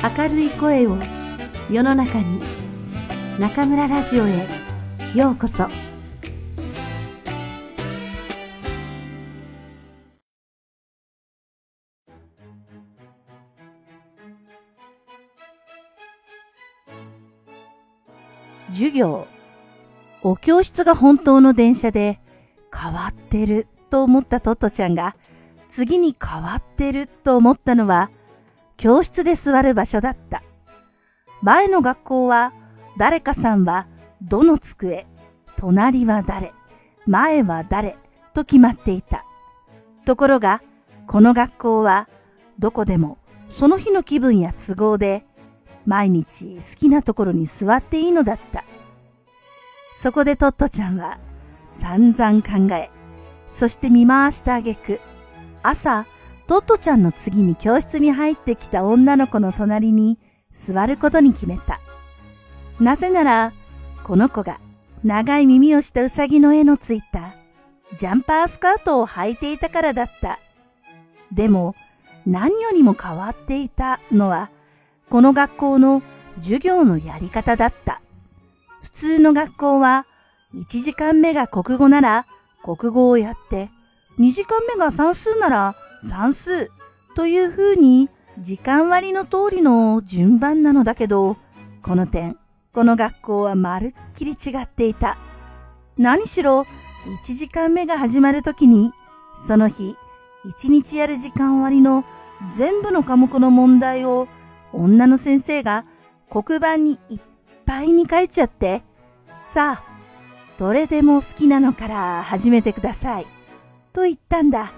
[0.00, 0.96] 明るい声を
[1.68, 2.40] 世の中に
[3.36, 4.46] 中村ラジオへ
[5.12, 5.66] ようこそ。
[18.70, 19.26] 授業
[20.22, 22.20] お教室が本当の電車で
[22.72, 25.16] 変わってると思ったトットちゃんが
[25.68, 28.12] 次に変わってると思ったのは
[28.78, 30.42] 教室で座る場所だった。
[31.42, 32.54] 前の学校は
[32.96, 33.88] 誰かさんは
[34.22, 35.06] どの机、
[35.56, 36.52] 隣は誰、
[37.04, 37.98] 前は誰
[38.34, 39.24] と決まっていた。
[40.06, 40.62] ところが、
[41.08, 42.08] この学校は
[42.58, 43.18] どこでも
[43.48, 45.24] その日の気分や都合で
[45.86, 48.64] 毎日好きなところに座っていいのだった。
[49.96, 51.18] そこでトットちゃんは
[51.66, 52.90] 散々考え、
[53.48, 55.00] そして見回したあげく、
[55.64, 56.06] 朝
[56.48, 60.18] トットちゃんの次に教室に入ってきた女の子の隣に
[60.50, 61.78] 座ることに決めた。
[62.80, 63.52] なぜなら、
[64.02, 64.58] この子が
[65.04, 67.34] 長い耳をしたウサギの絵のついた
[67.98, 70.40] ジャンパースカートを履いていたからだった。
[71.30, 71.74] でも、
[72.26, 74.50] 何よりも変わっていたのは、
[75.10, 76.02] この学校の
[76.36, 78.00] 授業のやり方だった。
[78.80, 80.06] 普通の学校は、
[80.54, 82.26] 1時間目が国語なら
[82.62, 83.68] 国語をやって、
[84.18, 86.70] 2時間目が算数なら算数
[87.14, 91.36] というふうに時間割の通りの順番なのだけど、
[91.82, 92.36] この点、
[92.72, 95.18] この学校はまるっきり違っていた。
[95.96, 96.66] 何しろ、
[97.22, 98.92] 1時間目が始まるときに、
[99.46, 99.96] その日、
[100.44, 102.04] 1日やる時間割の
[102.52, 104.28] 全部の科目の問題を
[104.72, 105.84] 女の先生が
[106.30, 107.20] 黒板にいっ
[107.66, 108.82] ぱいに書いちゃって、
[109.40, 109.84] さあ、
[110.58, 113.26] どれでも好きなのから始めてください。
[113.92, 114.72] と言ったんだ。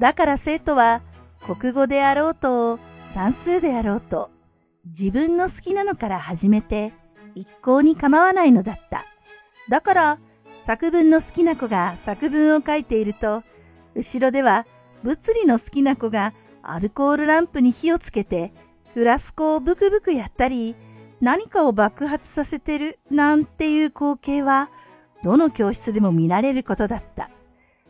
[0.00, 1.02] だから生徒は
[1.44, 2.78] 国語であろうと
[3.14, 4.30] 算数であろうと
[4.86, 6.92] 自分の好きなのから始めて
[7.34, 9.04] 一向に構わないのだった。
[9.68, 10.18] だから
[10.56, 13.42] 作文の好きな子が作文を書いていると
[13.94, 14.66] 後ろでは
[15.02, 18.52] 物理の好きな子がアルコールランプに火をつけて
[18.94, 20.76] フラスコをブクブクやったり
[21.20, 24.70] 何かを爆発させてるなんていう光景は
[25.24, 27.30] どの教室でも見られることだった。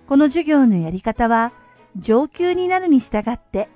[0.07, 1.53] この授業のやり方は
[1.97, 3.69] 上級になるに従って、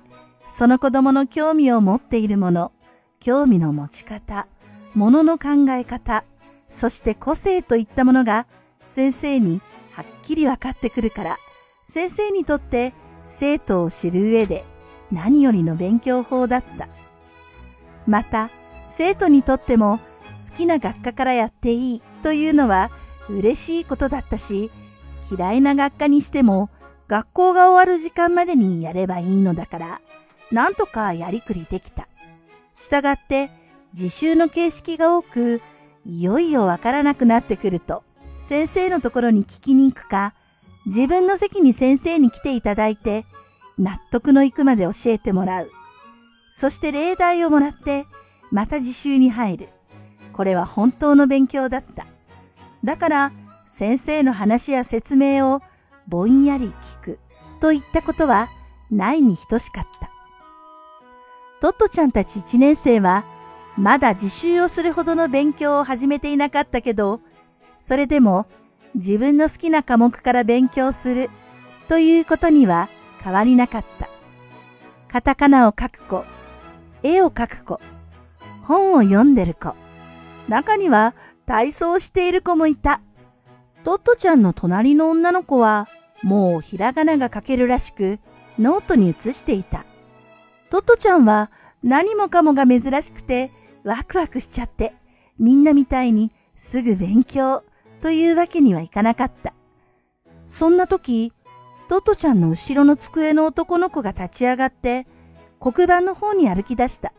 [0.49, 2.71] その子供の興味を持っているもの、
[3.19, 4.47] 興味の持ち方、
[4.93, 6.23] ものの考え方、
[6.69, 8.47] そして個性といったものが
[8.83, 9.61] 先生に
[9.91, 11.37] はっきり分かってくるから、
[11.83, 12.93] 先生にとって
[13.25, 14.65] 生徒を知る上で
[15.11, 16.87] 何よりの勉強法だった。
[18.05, 18.49] また、
[18.87, 19.99] 生徒にとっても
[20.49, 22.89] 好きな学科からやっていいというのは
[23.29, 24.71] 嬉しいことだったし、
[25.29, 26.69] 嫌いな学科にしても
[27.07, 30.01] 学校が終わる時間までにやればいいのだから、
[30.51, 32.07] なんとかやりくりできた。
[32.75, 33.49] したがって、
[33.93, 35.61] 自習の形式が多く、
[36.05, 38.03] いよいよわからなくなってくると、
[38.41, 40.33] 先生のところに聞きに行くか、
[40.85, 43.25] 自分の席に先生に来ていただいて、
[43.77, 45.71] 納得のいくまで教えてもらう。
[46.53, 48.05] そして例題をもらって、
[48.51, 49.69] また自習に入る。
[50.33, 52.07] これは本当の勉強だった。
[52.83, 53.31] だから、
[53.65, 55.61] 先生の話や説明を
[56.07, 57.19] ぼんやり聞く
[57.59, 58.49] といったことは
[58.89, 60.09] ないに等しかった。
[61.59, 63.25] トットちゃんたち一年生は
[63.77, 67.19] まだ自習をするほどの勉強を始めていなかったけど、
[67.87, 68.45] それでも
[68.95, 71.29] 自分の好きな科目から勉強する
[71.87, 72.89] ということには
[73.23, 74.09] 変わりなかった。
[75.07, 76.25] カタカナを書く子、
[77.03, 77.79] 絵を描く子、
[78.63, 79.75] 本を読んでる子、
[80.47, 81.15] 中には
[81.45, 83.01] 体操している子もいた。
[83.83, 85.87] トットちゃんの隣の女の子は
[86.23, 88.19] もうひらがなが書けるらしく、
[88.59, 89.85] ノートに写していた。
[90.69, 91.51] トットちゃんは
[91.83, 93.51] 何もかもが珍しくて
[93.83, 94.93] ワクワクしちゃって、
[95.39, 97.63] みんなみたいにすぐ勉強
[98.01, 99.53] というわけにはいかなかった。
[100.47, 101.33] そんな時、
[101.89, 105.07] トットちゃんの後ろの机の男の子が立ち上がって、
[105.59, 107.13] 黒板の方に歩き出した。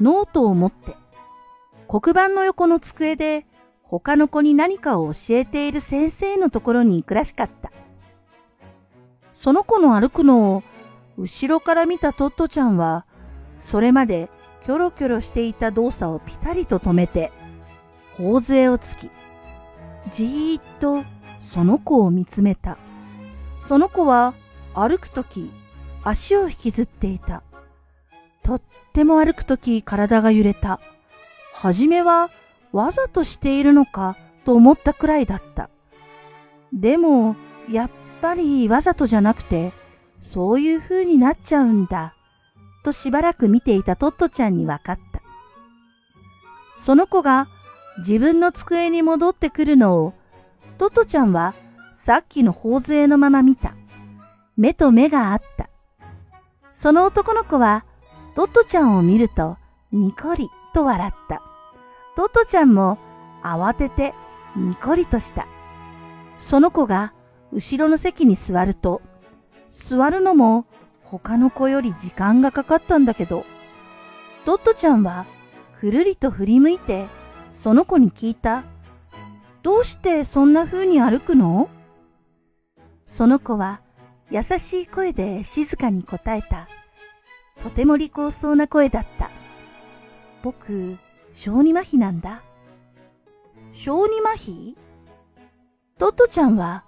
[0.00, 0.94] ノートを持って、
[1.88, 3.46] 黒板の横の机で
[3.82, 7.72] 他の子に何かを教えている先生のところに行くらしかった。
[9.44, 10.62] その子の歩くのを
[11.18, 13.04] 後ろから見たトットちゃんは、
[13.60, 14.30] それまで
[14.64, 17.30] キョロキョロしていた動作をピタリと止めて、
[18.16, 19.10] 頬杖をつき、
[20.10, 21.04] じーっと
[21.42, 22.78] その子を見つめた。
[23.58, 24.32] その子は
[24.72, 25.52] 歩くとき
[26.04, 27.42] 足を引きずっていた。
[28.42, 28.62] とっ
[28.94, 30.80] ても歩くとき体が揺れた。
[31.52, 32.30] はじめは
[32.72, 35.68] わざとしているのかと思ったくらいだった。
[36.72, 37.36] でも、
[37.70, 37.90] やっ
[38.24, 39.74] ぱりわざとじゃなくて、
[40.18, 42.14] そういう風になっちゃうんだ、
[42.82, 45.20] としばらく見ていたトットちゃんにわかった。
[46.78, 47.48] その子が
[47.98, 50.14] 自分の机に戻ってくるのを、
[50.78, 51.54] トットちゃんは
[51.92, 53.74] さっきの頬杖のまま見た。
[54.56, 55.68] 目と目があった。
[56.72, 57.84] その男の子は
[58.36, 59.58] トットちゃんを見ると
[59.92, 61.42] ニコリと笑った。
[62.16, 62.96] トットちゃんも
[63.42, 64.14] 慌てて
[64.56, 65.46] ニコリとした。
[66.38, 67.12] その子が
[67.54, 69.00] 後ろの席に座ると、
[69.70, 70.66] 座るのも
[71.04, 73.46] 他の子より時間がかかったんだけど、
[74.44, 75.26] トットちゃんは
[75.78, 77.06] くるりと振り向いて
[77.62, 78.64] その子に聞いた。
[79.62, 81.70] どうしてそんな風に歩くの？
[83.06, 83.80] その子は
[84.30, 86.68] 優しい声で静かに答えた。
[87.62, 89.30] とても利口そうな声だった。
[90.42, 90.98] 僕、
[91.32, 92.42] 小児麻痺なんだ。
[93.72, 94.74] 小児麻痺？
[95.98, 96.84] トットちゃんは、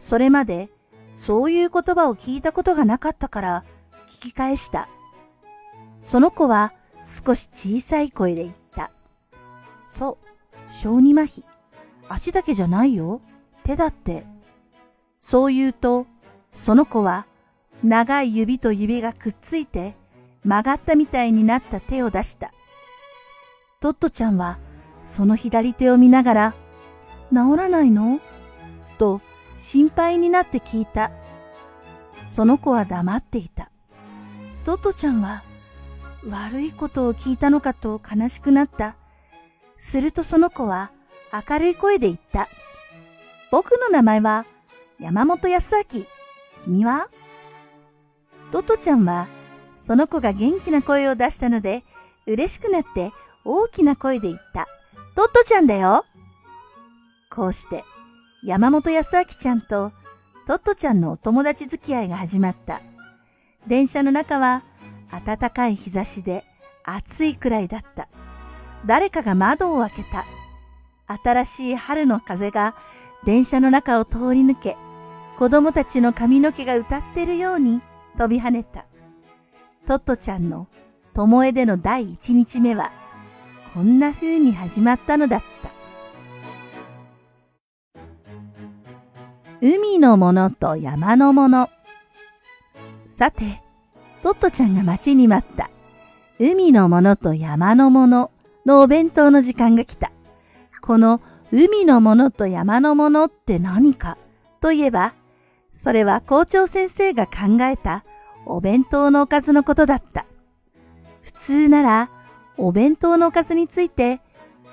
[0.00, 0.70] それまで
[1.14, 3.64] そういう言葉を聞いたことがなかったから
[4.08, 4.88] 聞き返した。
[6.00, 6.72] その子は
[7.04, 8.90] 少し小さい声で言った。
[9.86, 11.44] そう、小児麻痺。
[12.08, 13.20] 足だけじゃないよ。
[13.62, 14.26] 手だって。
[15.18, 16.06] そう言うと、
[16.54, 17.26] その子は
[17.84, 19.94] 長い指と指がくっついて
[20.42, 22.52] 曲がったみたいになった手を出した。
[23.80, 24.58] トットちゃんは
[25.04, 26.54] その左手を見ながら、
[27.32, 28.20] 治らないの？
[28.98, 29.20] と
[29.60, 31.12] 心配になって聞いた。
[32.28, 33.70] その子は黙っていた。
[34.64, 35.44] トトちゃんは
[36.28, 38.96] 悪いことを聞いたのかと悲しくなった。
[39.76, 40.90] するとその子は
[41.48, 42.48] 明るい声で言った。
[43.50, 44.46] 僕の名前は
[44.98, 46.06] 山本康明。
[46.64, 47.08] 君は？
[48.52, 49.28] トトちゃんは
[49.82, 51.84] その子が元気な声を出したので
[52.26, 53.12] 嬉しくなって
[53.44, 54.66] 大きな声で言った。
[55.16, 56.06] トットちゃんだよ。
[57.30, 57.84] こうして
[58.42, 59.92] 山本康明ちゃんと
[60.46, 62.80] トットちゃんのお友達付き合いが始まった。
[63.66, 64.64] 電車の中は
[65.10, 66.44] 暖かい日差しで
[66.84, 68.08] 暑いくらいだった。
[68.86, 70.24] 誰かが窓を開けた。
[71.22, 72.74] 新しい春の風が
[73.26, 74.76] 電車の中を通り抜け、
[75.38, 77.82] 子供たちの髪の毛が歌ってるように
[78.16, 78.86] 飛び跳ねた。
[79.86, 80.66] トットちゃんの
[81.12, 82.90] 巴での第一日目は、
[83.74, 85.69] こんな風に始まったのだった。
[89.62, 91.68] 海のものと山のもの。
[93.06, 93.62] さて、
[94.22, 95.70] トットちゃんが待ちに待った。
[96.38, 98.30] 海のものと山のもの
[98.64, 100.12] のお弁当の時間が来た。
[100.80, 101.20] この
[101.52, 104.16] 海のものと山のものって何か？
[104.62, 105.12] といえば、
[105.72, 108.04] それは校長先生が考えた
[108.46, 110.24] お弁当のおかずのことだった。
[111.20, 112.10] 普通なら、
[112.56, 114.22] お弁当のおかずについて、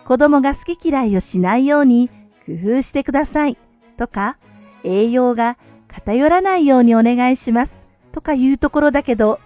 [0.05, 2.07] 子供が好き嫌いをしないように
[2.45, 3.57] 工夫してください
[3.97, 4.37] とか、
[4.83, 5.57] 栄養が
[5.87, 7.77] 偏らないようにお願いします
[8.11, 9.39] とかいうところだけど、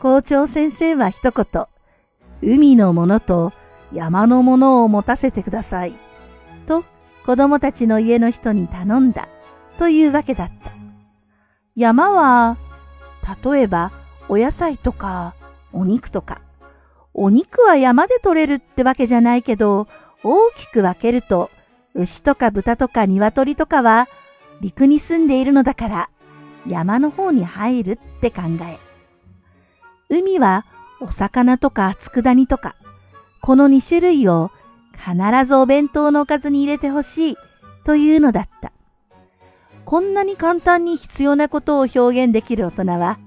[0.00, 1.64] 校長先生は一言、
[2.42, 3.52] 海のものと
[3.92, 5.94] 山のものを持たせてください。
[6.66, 6.84] と
[7.24, 9.28] 子供たちの家の人に頼んだ
[9.78, 10.70] というわけだった。
[11.74, 12.56] 山は、
[13.44, 13.92] 例えば
[14.28, 15.34] お野菜とか
[15.72, 16.40] お肉とか。
[17.14, 19.88] お肉は山で取れるってわけじゃないけど、
[20.22, 21.50] 大きく分けると、
[21.94, 24.06] 牛とか豚とか鶏とかは
[24.60, 26.10] 陸に住んでいるのだから
[26.66, 28.78] 山の方に入るって考え。
[30.08, 30.64] 海は
[31.00, 32.76] お魚とか佃煮とか、
[33.42, 34.50] この2種類を
[34.92, 37.36] 必ずお弁当のおかずに入れてほしい
[37.84, 38.72] というのだった。
[39.84, 43.18] こんなに簡単に必要なことを表現できる大人は、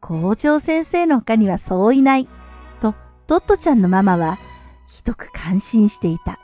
[0.00, 2.26] 校長先生の他にはそういない、
[2.80, 2.94] と
[3.26, 4.38] トットちゃんのママは
[4.88, 6.40] ひどく感心していた。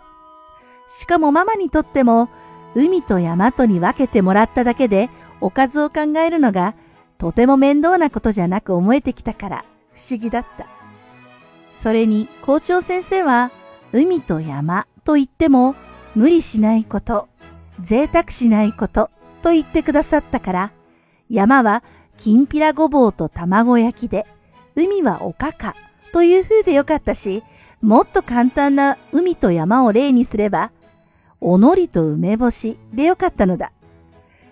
[0.89, 2.29] しかもママにとっても、
[2.77, 5.09] 海と山とに分けてもらっただけで
[5.41, 6.75] おかずを考えるのが
[7.17, 9.65] とても面倒なことじゃなく思えてきたから
[9.95, 10.67] 不思議だった。
[11.73, 13.51] それに校長先生は
[13.93, 15.75] 海と山と言っても
[16.15, 17.29] 無理しないこと、
[17.81, 19.11] 贅沢しないこと
[19.43, 20.73] と言ってくださったから
[21.31, 21.83] 山は
[22.17, 24.27] きんぴらごぼうと卵焼きで
[24.75, 25.75] 海はおかか
[26.13, 27.43] という風でよかったし
[27.83, 30.73] もっと簡単な海と山を例にすれば
[31.41, 33.73] おのりと梅干しでよかったのだ。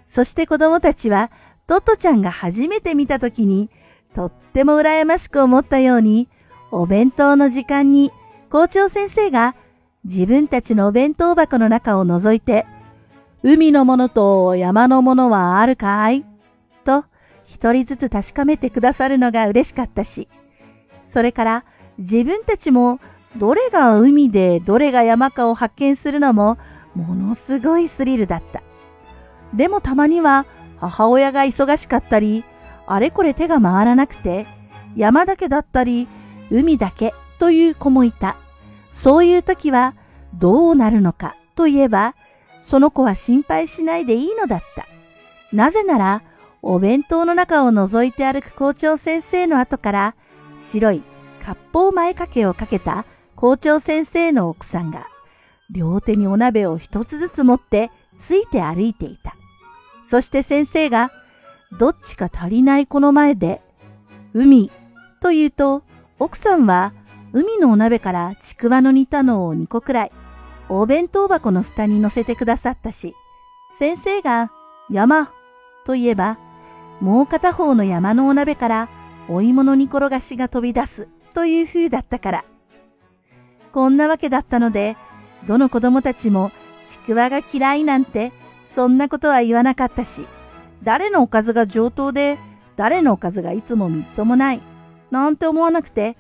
[0.07, 1.31] そして子供たちは、
[1.67, 3.71] トットちゃんが初めて見た時に、
[4.15, 6.29] とっても羨ましく思ったように、
[6.71, 8.13] お弁当の時間に
[8.51, 9.55] 校長先生が
[10.05, 12.67] 自分たちのお弁当箱の中を覗いて、
[13.43, 16.25] 海のものと山のものはあるかい？
[16.85, 17.05] と
[17.45, 20.29] 一人ずつ確かめてくださるのが嬉しかったし、
[21.03, 21.65] それから
[21.99, 23.01] 自分たちも
[23.37, 26.59] どれが海でどれが山かを発見するのも
[26.95, 28.63] ものすごいスリルだった。
[29.55, 30.47] でもたまには
[30.79, 32.45] 母親が忙しかったり、
[32.87, 34.47] あれこれ手が回らなくて、
[34.97, 36.09] 山だけだったり、
[36.51, 38.37] 海だけという子もいた。
[38.93, 39.95] そういう時は
[40.35, 42.15] どうなるのかといえば、
[42.63, 44.87] その子は心配しないでいいのだった。
[45.53, 46.23] なぜなら、
[46.63, 50.15] お弁当の中を覗いて歩く校長先生の後から、
[50.59, 51.03] 白い
[51.45, 53.05] 割烹前掛けをかけた
[53.37, 55.07] 校長先生の奥さんが、
[55.71, 59.35] 両手にお鍋を一つずつ持ってついて歩いていた。
[60.03, 61.11] そして先生が、
[61.79, 63.63] どっちか足りない子の前で、
[64.35, 64.71] 海
[65.21, 65.83] と言うと、
[66.19, 66.93] 奥さんは
[67.33, 70.13] 海のお鍋からちくわの煮たのを2個くらい、
[70.69, 73.15] お弁当箱の蓋に乗せてくださったし、
[73.71, 74.53] 先生が
[74.91, 75.33] 山
[75.85, 76.39] と言えば、
[77.01, 78.89] もう片方の山のお鍋から
[79.29, 82.45] お芋の煮転がしが飛び出すという風だったから。
[83.73, 84.97] こんなわけだったので、
[85.47, 86.51] どの子供たちも
[86.85, 88.33] ちくわが嫌いなんて、
[88.65, 90.27] そんなことは言わなかったし、
[90.83, 92.39] 誰のおかずが上等で、
[92.77, 94.63] 誰のおかずがいつもみっともない、
[95.11, 96.17] なんて思わなくて、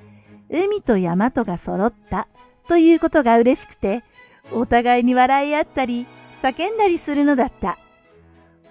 [0.50, 2.28] 海と山とが揃った
[2.68, 4.04] ということが嬉しくて、
[4.52, 6.06] お互いに笑い合ったり、
[6.40, 7.78] 叫んだりするのだった。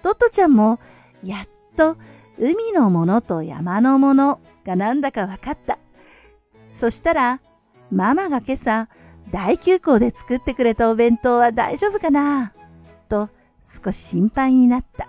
[0.02, 0.78] トットちゃんも、
[1.22, 1.96] やっと
[2.38, 5.78] 海のものと山のものがなんだかわかった。
[6.68, 7.40] そしたら、
[7.90, 8.88] ママが今朝、
[9.30, 12.52] 大休校で作ってくれたお弁当は大丈夫かな？
[13.08, 13.28] と
[13.62, 15.08] 少し心配になった。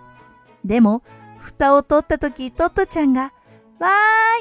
[0.63, 1.03] でも、
[1.39, 3.33] 蓋を取った時、トットちゃんが、
[3.79, 3.89] わ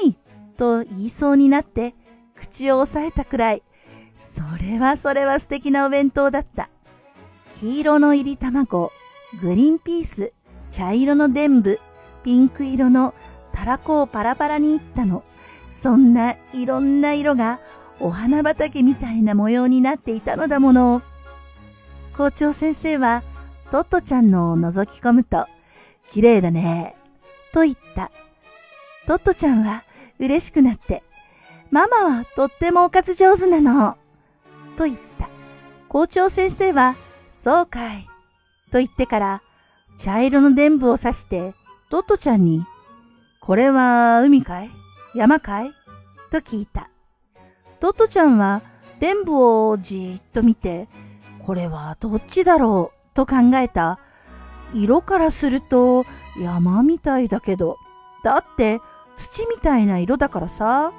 [0.03, 0.17] ーい
[0.57, 1.93] と言いそうになって、
[2.35, 3.63] 口を押さえたくらい、
[4.17, 6.69] それはそれは素敵なお弁当だった。
[7.51, 8.91] 黄色の入り卵、
[9.41, 10.33] グリーンピース、
[10.69, 11.79] 茶色の伝部、
[12.23, 13.13] ピンク色の
[13.51, 15.23] たらこをパラパラにいったの。
[15.69, 17.59] そんないろんな色が
[17.99, 21.01] お花畑みたいな模様になっていたのだもの。
[22.17, 23.23] 校長先生は
[23.71, 25.47] トットちゃんのを覗き込むと、
[26.09, 26.95] 綺麗だね、
[27.51, 28.11] と言った。
[29.07, 29.83] トットちゃんは
[30.19, 31.03] 嬉しくなって、
[31.71, 33.97] ママはとってもおかず上手なの、
[34.77, 35.29] と言った。
[35.89, 36.95] 校長先生は、
[37.31, 38.07] そうかい、
[38.71, 39.41] と言ってから、
[39.97, 41.53] 茶色の伝部を刺して、
[41.89, 42.65] トットちゃんに、
[43.41, 44.69] これは海かい？
[45.15, 45.73] 山かい？
[46.31, 46.89] と聞いた。
[47.85, 48.63] トットちゃんは
[48.99, 50.87] 伝部をじーっと見て、
[51.45, 53.99] これはどっちだろうと考えた。
[54.73, 56.03] 色からすると
[56.41, 57.77] 山みたいだけど、
[58.23, 58.79] だって
[59.17, 60.93] 土みたいな色だからさ。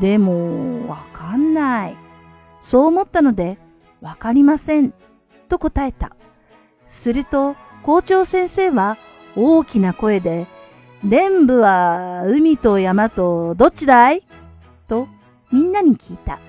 [0.00, 1.96] でも、わかんない。
[2.60, 3.58] そう思ったので、
[4.00, 4.94] わかりません。
[5.48, 6.14] と答えた。
[6.86, 8.98] すると、校長先生は
[9.34, 10.46] 大きな声で、
[11.02, 14.22] 伝部は海と山とどっちだい？
[14.86, 15.08] と
[15.52, 16.40] みんなに聞いた。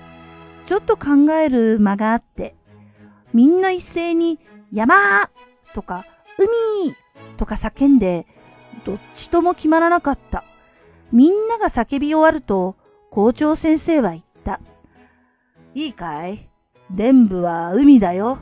[0.66, 2.54] ちょっと考える間があって、
[3.32, 4.38] みんな一斉に
[4.72, 5.30] 山
[5.74, 6.06] とか
[6.38, 6.94] 海
[7.36, 8.26] とか叫んで、
[8.84, 10.44] どっちとも決まらなかった。
[11.10, 12.76] みんなが叫び終わると、
[13.10, 14.60] 校長先生は言った。
[15.74, 16.48] いいかい？
[16.90, 18.38] 伝部は海だよ。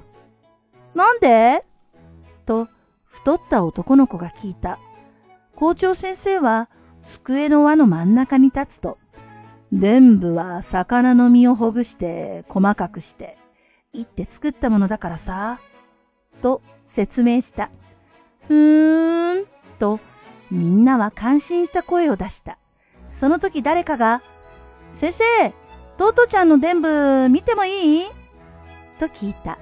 [0.95, 1.65] なんで？
[2.47, 2.69] と、
[3.05, 4.79] 太った男の子が聞いた。
[5.57, 6.69] 校長先生は、
[7.05, 8.99] 机の輪の真ん中に立つと、
[9.73, 13.39] 伝部は魚の身をほぐして細かくして、
[13.93, 15.61] いって作ったものだからさ、
[16.43, 17.71] と説明した。
[18.49, 19.47] ふーん、
[19.79, 20.01] と
[20.51, 22.59] みんなは感心した声を出した。
[23.11, 24.23] その時誰かが、
[24.95, 25.55] 先生、
[25.99, 28.05] トートちゃんの伝部見てもいい？
[28.99, 29.59] と聞いた。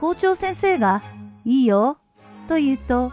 [0.00, 1.02] 校長先生が、
[1.44, 1.98] いいよ、
[2.48, 3.12] と言うと、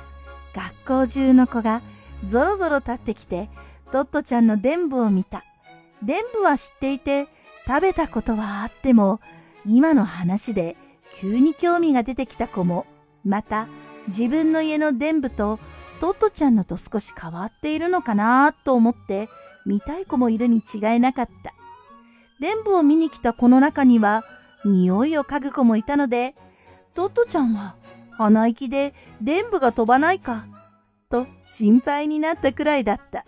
[0.56, 1.82] 学校中の子が
[2.25, 3.50] ぞろぞろ立ってきて、
[3.92, 5.44] トットちゃんの伝部を見た。
[6.05, 7.27] 伝部は知っていて、
[7.65, 9.19] 食べたことはあっても、
[9.65, 10.75] 今の話で
[11.15, 12.86] 急に興味が出てきた子も、
[13.24, 13.67] また
[14.07, 15.60] 自分の家の伝部と
[16.01, 19.29] トットちゃんのと少し変わっているのかなと思って
[19.65, 21.53] 見たい子もいるに違いなかった。
[22.41, 24.25] 伝部を見に来た子の中には
[24.65, 26.36] 匂いを嗅ぐ子もいたので、
[26.93, 27.75] トットちゃんは
[28.12, 30.45] 鼻息で伝部が飛ばないか
[31.10, 33.25] と心配になったくらいだった。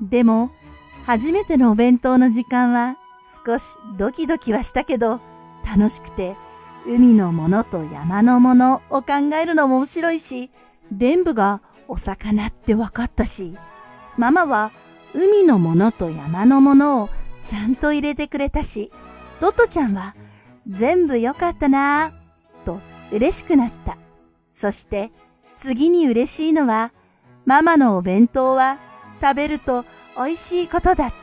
[0.00, 0.52] でも
[1.06, 2.96] 初めてのお弁当の時間は
[3.44, 5.20] 少しドキドキはしたけど、
[5.64, 6.36] 楽しくて、
[6.86, 10.50] 海のものと山のものを考えるのも面白いし、
[10.92, 13.56] 伝部がお魚って分かったし、
[14.16, 14.72] ママは
[15.14, 17.10] 海のものと山のものを
[17.42, 18.92] ちゃんと入れてくれたし、
[19.40, 20.14] トットちゃんは
[20.68, 22.80] 全部良かったなぁ、と
[23.10, 23.96] 嬉しくなった。
[24.46, 25.10] そして
[25.56, 26.92] 次に嬉しいのは、
[27.46, 28.78] ママのお弁当は
[29.20, 29.84] 食べると
[30.20, 31.19] 美味しいことだっ。